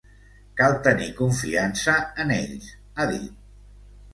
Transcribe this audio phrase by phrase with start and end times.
[0.61, 3.41] “Cal tenir confiança en ells”, ha dit.